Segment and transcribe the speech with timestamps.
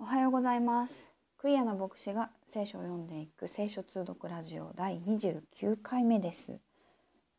[0.00, 1.12] おはようございます。
[1.38, 6.60] クイアな牧師が聖書を読んでいく聖書通読ラジオ第29回目です。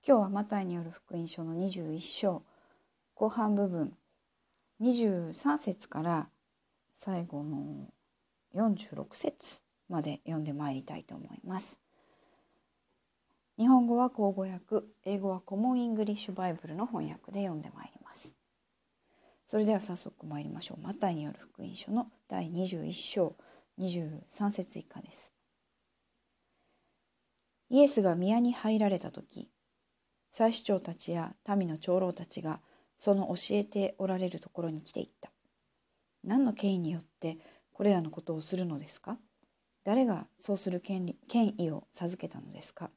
[0.06, 2.44] 今日はマタイによる福音書の21章
[3.16, 3.94] 後半部分
[4.82, 6.28] 23節から
[6.98, 7.88] 最後の
[8.54, 11.80] 46節まで読んでまいりたいと思います。
[13.58, 17.99] 日本語は口語訳、英語はコモンイングリッシュバイブルの翻訳で読んでまいります。
[19.50, 20.84] それでは早速参りましょう。
[20.84, 23.36] マタイによる福音書の第21章
[23.80, 25.34] 23節以下です。
[27.72, 29.50] イエスが宮に入られた時、
[30.32, 32.60] 祭司長たちや民の長老たちが
[33.00, 35.32] その教えておられるところに来ていった。
[36.24, 37.40] 何の権威によって
[37.74, 39.18] これらのことをするのですか？
[39.84, 42.92] 誰がそうする権利権威を授けたのですか？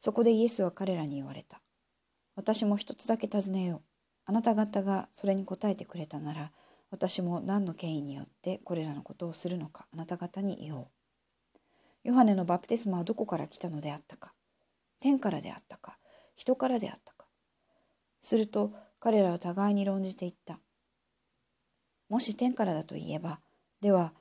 [0.00, 1.60] そこでイエスは彼らに言われた。
[2.36, 3.82] 私も一つだけ尋ねよう。
[4.26, 6.52] あなた方がそれに答えてくれたなら、
[6.90, 10.86] 私も何の権威によってこれらのことをするのかあなた方に言おう。
[12.04, 14.34] ヨハネのバプテスマはどこから来たのであったか
[15.00, 15.98] 天からであったか
[16.36, 17.26] 人からであったか
[18.20, 20.58] すると彼らは互いに論じていった。
[22.08, 23.40] もし天からだと言えば、
[23.80, 24.12] では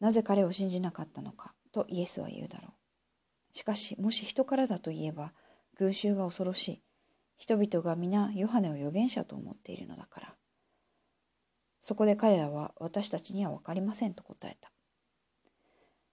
[0.00, 3.56] なぜ彼を信じなかったのかとイエスは言うだろう。
[3.56, 5.32] しかしもし人からだと言えば
[5.76, 6.82] 群衆が恐ろしい。
[7.42, 10.34] 人々が皆ヨハネを預言者と思っているのだから。
[11.80, 14.70] そこで彼らは私たちには分かりませんと答えた。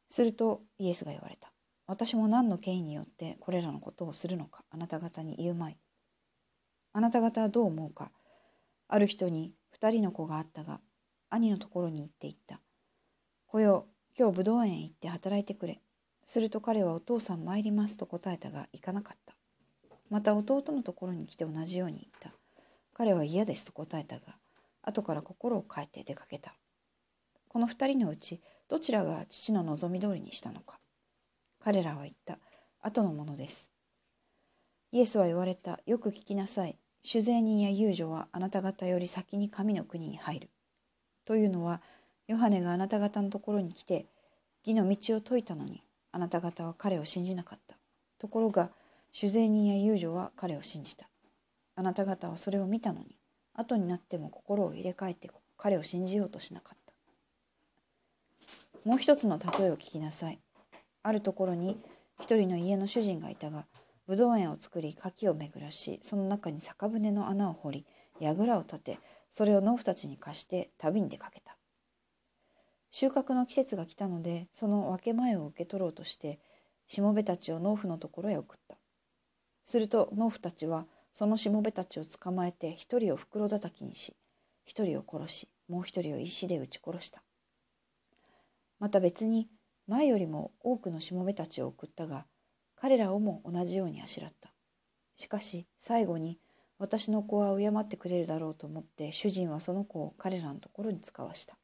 [0.09, 1.53] するとイエスが言われた。
[1.85, 5.77] 私も何の権威によってこれらのことをするのかあなた方に言うまい。
[6.93, 8.11] あなた方はどう思うか。
[8.87, 10.81] ある人に二人の子があったが、
[11.29, 12.59] 兄のところに行って言った。
[13.45, 13.85] 子よ、
[14.17, 15.79] 今日武道園へ行って働いてくれ。
[16.25, 19.38] すると彼はお父さん参りますと答えたが行かなかった。
[20.09, 22.37] また弟のところに来て同じように言った。
[22.93, 24.35] 彼は嫌ですと答えたが、
[24.81, 26.55] 後から心を変えて出かけた。
[27.47, 30.79] この二人のうち、どちらが父の望み通りにしたのか。
[31.59, 32.39] 彼らは言った。
[32.81, 33.69] 後のものです。
[34.91, 35.79] イエスは言われた。
[35.85, 36.77] よく聞きなさい。
[37.03, 40.49] 酒税人や遊女はあなた方より先に神の国に入る。
[41.25, 41.81] というのは、
[42.27, 44.07] ヨハネがあなた方のところに来て、
[44.65, 47.77] 義の道を説いたのに、あなた方は彼を信じなかった。
[48.19, 48.71] ところが、
[49.11, 51.09] 酒税人や遊女は彼を信じた。
[51.75, 53.17] あなた方はそれを見たのに、
[53.53, 56.93] 後になっても心を入れ替えて彼を信じようとしなかった。
[58.85, 60.39] もう一つの例えを聞きなさい。
[61.03, 61.77] あるところに
[62.19, 63.65] 一人の家の主人がいたが、
[64.07, 67.85] ぶどう園を作り柿を巡らし、その中に酒舟の穴を掘り、
[68.19, 68.99] 櫓を立て、
[69.29, 71.55] それを農夫たちに貸して旅に出かけた。
[72.91, 76.39] 収穫の季節が来たので、その分け前を受け取ろうとして、
[76.87, 78.78] しもべたちを農夫のところへ送った。
[79.69, 84.15] すると農夫たちはそのしもべたちを捕まえて一人を袋叩きにし
[84.65, 87.21] 一人を殺しもう一人を石で撃ち殺した。
[88.79, 89.47] また別に
[89.85, 92.25] 前よりも多くのしもべたちを送ったが
[92.77, 94.51] 彼らをも同じようにあしらった。
[95.15, 96.39] しかし最後に
[96.79, 101.59] 私の子は敬ってくれるだろうと思って主人はその子を彼らのところに使わした。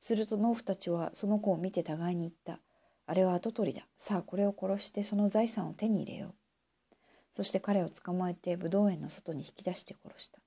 [0.00, 2.62] すると農夫たちはその子を見て互いに言った。
[3.04, 3.86] あれは跡取りだ。
[3.98, 6.34] さあこれを殺してその財産を手に入れよう。
[7.32, 10.40] そして彼を捕まえて武道園の外に引き出して殺した。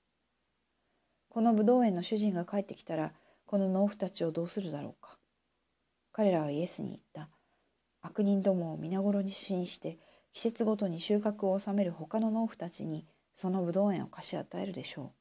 [1.30, 3.12] この武道園の主人が帰ってきたら、
[3.46, 5.18] この農夫たちをどうするだろうか。
[6.12, 7.30] 彼らはイエスに言った。
[8.02, 9.98] 悪人どもを皆殺しにして、
[10.32, 15.12] 季節ごとに収穫を収める他の農夫たちに、その武道園を貸し与えるでしょ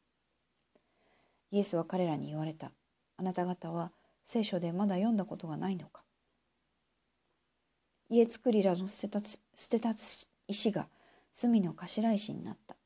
[1.52, 1.56] う。
[1.56, 2.72] イエスは彼らに言われた。
[3.16, 3.92] あなた方は
[4.24, 6.02] 聖書でまだ読んだことがないのか。
[8.08, 9.38] 家作りらの捨てた捨
[9.68, 9.90] てた
[10.46, 10.88] 石が、
[11.34, 12.76] 罪の頭石になった。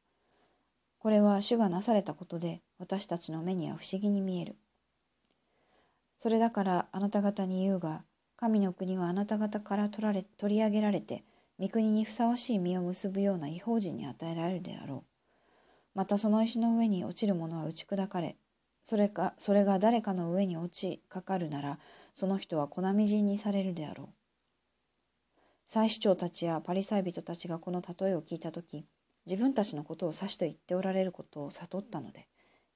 [0.99, 4.57] これは主がなされたことで私たちの目には不思議に見える。
[6.17, 8.03] それだからあなた方に言うが、
[8.37, 11.25] 神の国はあなた方から取られ取り上げられて、
[11.61, 15.11] 御国にふさわしい実を結ぶような違法人に与えられるであろう。
[15.95, 18.37] またその石の上に落ちるものは打ち砕かれ、
[18.83, 21.79] それかそれが誰かの上に落ちかかるなら、
[22.15, 24.18] その人は粉みじんにされるであろう。
[25.69, 28.87] 祭司長たちやパリサイ人たちがこの例えを聞いた時
[29.27, 32.27] 自分たちのことを指して言っておられることを悟ったので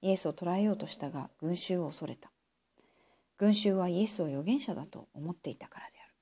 [0.02, 2.30] イエスを捕らえようとしたが群衆を恐れた。
[3.38, 6.14] 群衆はイエスを預言者だと思っていたからである。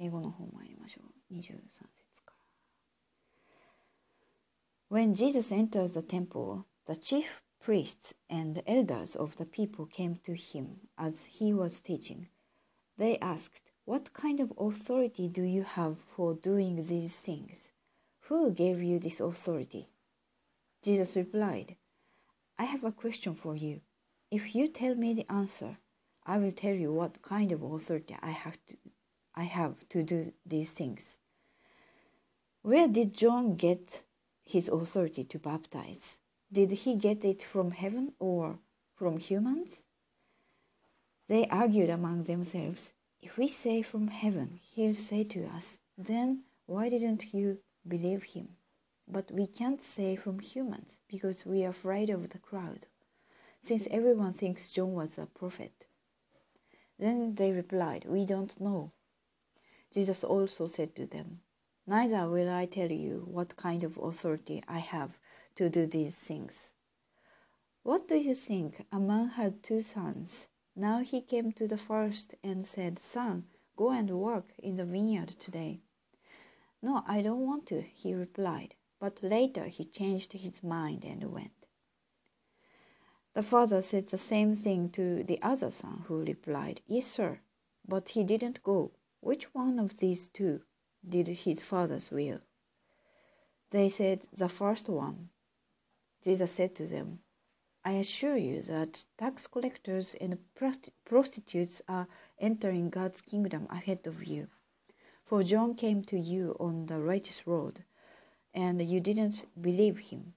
[0.00, 1.34] 英語の方参りましょう。
[1.34, 2.34] 23節か
[4.90, 4.98] ら。
[4.98, 10.34] When Jesus enters the temple the chief priests and the elders of the people came to
[10.34, 12.26] him as he was teaching.
[12.98, 17.70] They asked, What kind of authority do you have for doing these things?
[18.22, 19.88] Who gave you this authority?
[20.82, 21.76] Jesus replied,
[22.58, 23.80] I have a question for you.
[24.30, 25.78] If you tell me the answer,
[26.26, 28.76] I will tell you what kind of authority I have to
[29.34, 31.16] I have to do these things.
[32.62, 34.02] Where did John get
[34.44, 36.18] his authority to baptize?
[36.52, 38.58] Did he get it from heaven or
[38.96, 39.84] from humans?
[41.28, 42.92] They argued among themselves.
[43.20, 48.48] If we say from heaven, he'll say to us, Then why didn't you believe him?
[49.06, 52.86] But we can't say from humans because we are afraid of the crowd,
[53.60, 55.86] since everyone thinks John was a prophet.
[56.98, 58.92] Then they replied, We don't know.
[59.92, 61.40] Jesus also said to them,
[61.86, 65.18] Neither will I tell you what kind of authority I have
[65.56, 66.72] to do these things.
[67.82, 68.84] What do you think?
[68.92, 70.48] A man had two sons.
[70.78, 73.46] Now he came to the first and said, Son,
[73.76, 75.80] go and work in the vineyard today.
[76.80, 78.76] No, I don't want to, he replied.
[79.00, 81.66] But later he changed his mind and went.
[83.34, 87.40] The father said the same thing to the other son, who replied, Yes, sir.
[87.86, 88.92] But he didn't go.
[89.18, 90.60] Which one of these two
[91.06, 92.38] did his father's will?
[93.72, 95.30] They said, The first one.
[96.22, 97.18] Jesus said to them,
[97.88, 100.36] I assure you that tax collectors and
[101.06, 102.06] prostitutes are
[102.38, 104.48] entering God's kingdom ahead of you.
[105.24, 107.84] For John came to you on the righteous road,
[108.52, 110.34] and you didn't believe him.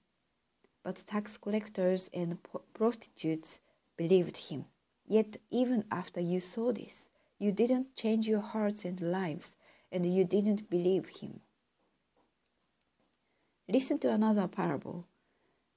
[0.82, 2.38] But tax collectors and
[2.72, 3.60] prostitutes
[3.98, 4.64] believed him.
[5.06, 7.06] Yet, even after you saw this,
[7.38, 9.56] you didn't change your hearts and lives,
[9.92, 11.40] and you didn't believe him.
[13.68, 15.04] Listen to another parable.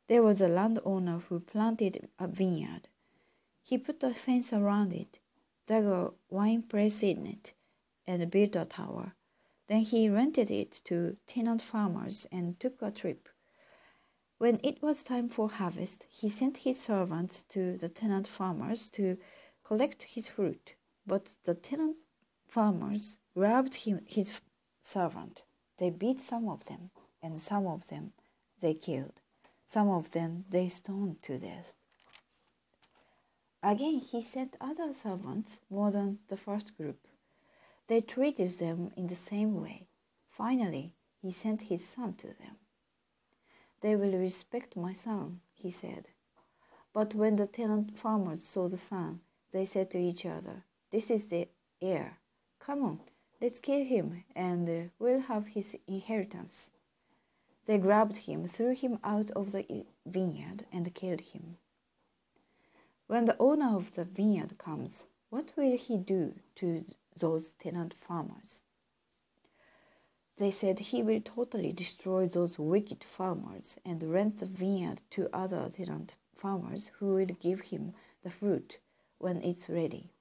[0.07, 2.89] There was a landowner who planted a vineyard.
[3.63, 5.19] He put a fence around it,
[5.65, 7.53] dug a wine press in it,
[8.05, 9.15] and built a tower.
[9.67, 13.29] Then he rented it to tenant farmers and took a trip.
[14.37, 19.17] When it was time for harvest, he sent his servants to the tenant farmers to
[19.63, 20.75] collect his fruit.
[21.07, 21.97] But the tenant
[22.47, 24.39] farmers robbed him, his
[24.83, 25.45] servant.
[25.77, 26.91] They beat some of them,
[27.23, 28.13] and some of them
[28.59, 29.21] they killed.
[29.67, 31.73] Some of them they stoned to death.
[33.61, 37.07] Again, he sent other servants more than the first group.
[37.87, 39.87] They treated them in the same way.
[40.29, 42.57] Finally, he sent his son to them.
[43.81, 46.05] They will respect my son, he said.
[46.93, 49.21] But when the tenant farmers saw the son,
[49.51, 51.47] they said to each other, This is the
[51.81, 52.19] heir.
[52.59, 52.99] Come on,
[53.41, 56.69] let's kill him, and uh, we'll have his inheritance.
[57.65, 61.57] They grabbed him, threw him out of the vineyard, and killed him.
[63.07, 66.85] When the owner of the vineyard comes, what will he do to
[67.17, 68.61] those tenant farmers?
[70.37, 75.69] They said he will totally destroy those wicked farmers and rent the vineyard to other
[75.69, 78.79] tenant farmers who will give him the fruit
[79.17, 80.11] when it's ready.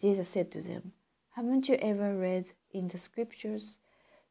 [0.00, 0.92] Jesus said to them,
[1.30, 3.78] Haven't you ever read in the scriptures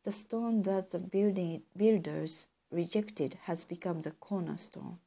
[0.09, 4.97] the stone that the building, builders rejected has become the cornerstone.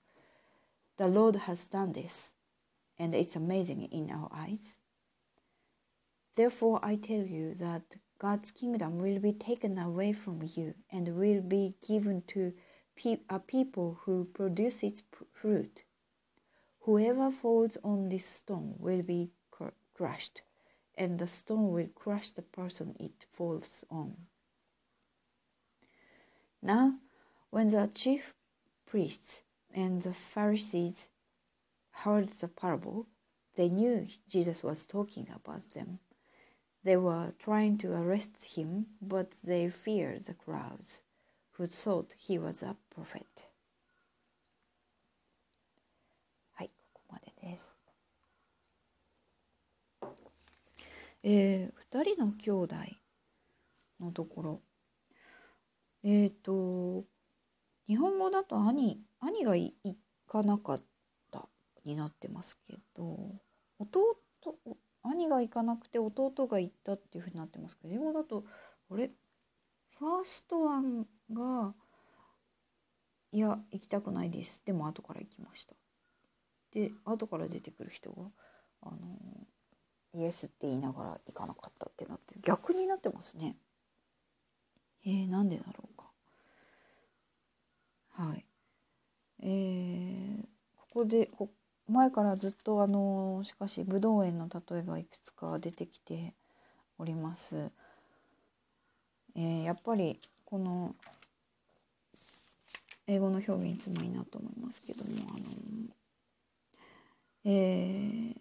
[0.96, 2.30] The Lord has done this,
[3.00, 4.76] and it's amazing in our eyes.
[6.36, 11.40] Therefore, I tell you that God's kingdom will be taken away from you and will
[11.40, 12.52] be given to
[13.28, 15.02] a people who produce its
[15.32, 15.82] fruit.
[16.82, 19.32] Whoever falls on this stone will be
[19.96, 20.42] crushed,
[20.94, 24.14] and the stone will crush the person it falls on.
[26.61, 26.95] Now,
[27.49, 28.33] when the chief
[28.85, 29.43] priests
[29.73, 31.09] and the Pharisees
[31.91, 33.07] heard the parable,
[33.55, 35.99] they knew Jesus was talking about them.
[36.83, 41.01] They were trying to arrest him, but they feared the crowds,
[41.53, 43.25] who thought he was a prophet.
[46.53, 47.75] はい、ここまでです。
[51.23, 52.75] えー、2人の兄弟
[53.99, 54.61] のところ
[56.04, 57.04] えっ、ー、と
[57.86, 59.72] 日本語だと兄兄が行
[60.28, 60.82] かなかっ
[61.30, 61.48] た
[61.84, 63.40] になってますけど
[63.78, 64.16] 弟
[65.02, 68.44] 兄が行かなくて弟が行ったっていうふうになってますけど英語だと
[68.90, 69.10] あれ？
[69.98, 71.74] ファーストワンが
[73.30, 74.62] いや行きたくないです。
[74.64, 75.74] でも後から行きました。
[76.72, 78.24] で後から出てくる人が
[78.82, 78.96] あの
[80.14, 83.56] イエスって言いながら行かなかったってなって逆になってますね。
[85.04, 85.91] えー、なんでだろう？
[88.12, 88.44] はい。
[89.42, 90.42] えー、
[90.76, 91.50] ここでこ
[91.88, 96.34] 前からずっとあのしかしぶどう園の例えがいくつか出てきて
[96.98, 97.70] おります。
[99.34, 100.94] えー、やっぱりこの
[103.06, 105.40] 英語の表現いつもいいなと思いますけどもあの
[107.44, 108.34] えー、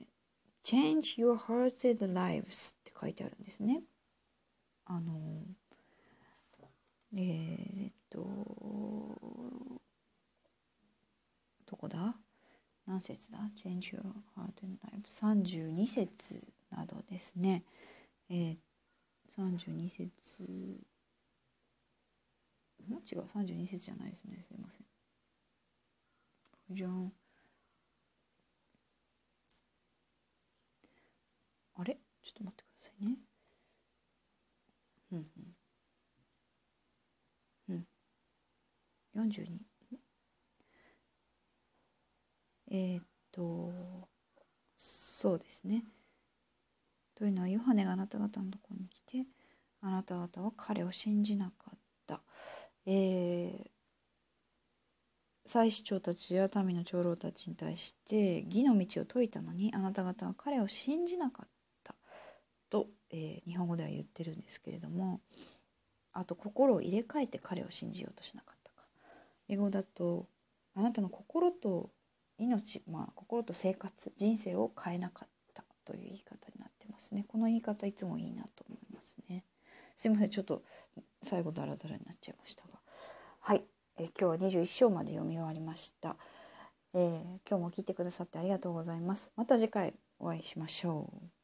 [0.63, 3.82] change your hearts and lives って書いてあるんですね。
[4.86, 5.13] あの
[7.13, 8.20] えー、っと
[11.65, 12.15] どこだ？
[12.88, 14.01] 何節だ ?Change your
[14.36, 16.41] heart and life 32節
[16.72, 17.63] などですね。
[18.30, 18.58] えー、
[19.30, 20.12] 32節
[23.06, 24.86] 違う32節じゃないですねすいません。
[26.75, 27.12] じゃん
[31.75, 31.98] あれ？
[32.24, 33.18] ちょっと待ってくださいね。
[35.12, 35.50] うんうん。
[42.70, 44.08] えー、っと、
[44.78, 45.84] そうですね。
[47.16, 49.26] というのは、ヨハネがあなた方のところに来て、
[49.82, 52.22] あなた方は彼を信じなかった。
[52.86, 53.70] えー、
[55.46, 61.50] 祭司長たちや民の長老たちに対して義の道を説いたのにあなた方は彼を信じなかっ
[61.84, 61.96] た
[62.70, 65.20] と、えー、日本語では言ってるんですけれども
[66.14, 68.61] あと心を入れ替えて彼を信じようとしなかった
[69.51, 70.27] 英語だと
[70.75, 71.91] あなたの心と
[72.38, 77.25] 命、まあ、心と生活人生を変えなかったという言い方になってますね。
[77.27, 79.43] この言い方いつもいいなと思いますね。
[79.98, 80.63] すいませんちょっと
[81.22, 82.79] 最後ダラダラになっちゃいましたが。
[83.41, 83.63] はい、
[83.98, 86.15] え今日は21章まで読み終わりました、
[86.93, 89.34] えー、今日も聞いてくださってありがとうございます。
[89.36, 91.40] また次回お会いしましょう。